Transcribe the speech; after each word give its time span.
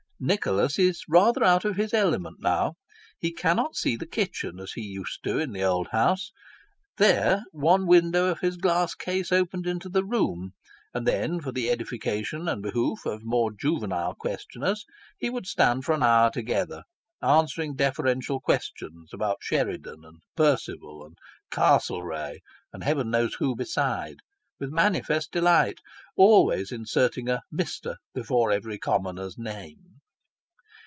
Nicholas 0.23 0.77
is 0.77 1.01
rather 1.09 1.43
out 1.43 1.65
of 1.65 1.77
his 1.77 1.95
element 1.95 2.35
now; 2.39 2.75
he 3.17 3.33
cannot 3.33 3.75
see 3.75 3.95
the 3.95 4.05
kitchen 4.05 4.59
as 4.59 4.73
he 4.73 4.81
used 4.81 5.23
to 5.23 5.39
in 5.39 5.51
the 5.51 5.63
old 5.63 5.87
House; 5.87 6.31
there, 6.97 7.41
one 7.51 7.87
window 7.87 8.27
of 8.27 8.39
his 8.39 8.55
glass 8.57 8.93
case 8.93 9.31
opened 9.31 9.65
into 9.65 9.89
the 9.89 10.05
room, 10.05 10.51
and 10.93 11.07
then, 11.07 11.41
for 11.41 11.51
the 11.51 11.71
edification 11.71 12.47
and 12.47 12.61
behoof 12.61 13.03
of 13.03 13.23
more 13.23 13.51
juvenile 13.51 14.13
questioners, 14.13 14.85
he 15.17 15.27
would 15.31 15.47
stand 15.47 15.83
for 15.83 15.93
an 15.95 16.03
hour 16.03 16.29
together, 16.29 16.83
answering 17.23 17.73
deferential 17.75 18.39
questions 18.39 19.09
about 19.11 19.37
Sheridan, 19.41 20.05
and 20.05 20.19
Percival, 20.35 21.03
and 21.03 21.17
Castlereagh, 21.49 22.37
and 22.71 22.83
Heaven 22.83 23.09
knows 23.09 23.33
who 23.39 23.55
beside, 23.55 24.17
with 24.59 24.69
manifest 24.69 25.31
delight, 25.31 25.79
always 26.15 26.71
inserting 26.71 27.27
a" 27.27 27.41
Mister" 27.51 27.97
before 28.13 28.51
every 28.51 28.77
commoner's 28.77 29.35
name. 29.39 29.85